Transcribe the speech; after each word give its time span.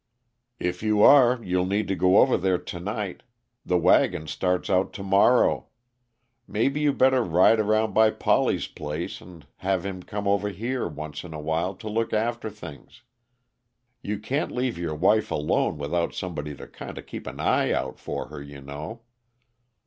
"If 0.59 0.81
you 0.81 1.03
are, 1.03 1.39
you'll 1.43 1.67
need 1.67 1.87
to 1.89 1.95
go 1.95 2.17
over 2.17 2.35
there 2.35 2.57
to 2.57 2.79
night 2.79 3.21
the 3.63 3.77
wagons 3.77 4.31
start 4.31 4.67
out 4.67 4.93
to 4.93 5.03
morrow. 5.03 5.67
Maybe 6.47 6.79
you 6.79 6.91
better 6.91 7.23
ride 7.23 7.59
around 7.59 7.93
by 7.93 8.09
Polly's 8.09 8.65
place 8.65 9.21
and 9.21 9.45
have 9.57 9.85
him 9.85 10.01
come 10.01 10.27
over 10.27 10.49
here, 10.49 10.87
once 10.87 11.23
in 11.23 11.35
a 11.35 11.39
while, 11.39 11.75
to 11.75 11.87
look 11.87 12.13
after 12.13 12.49
things. 12.49 13.03
You 14.01 14.17
can't 14.17 14.51
leave 14.51 14.75
your 14.79 14.95
wife 14.95 15.29
alone 15.29 15.77
without 15.77 16.15
somebody 16.15 16.55
to 16.55 16.65
kinda 16.65 17.03
keep 17.03 17.27
an 17.27 17.39
eye 17.39 17.71
out 17.71 17.99
for 17.99 18.29
her, 18.29 18.41
you 18.41 18.59
know. 18.59 19.01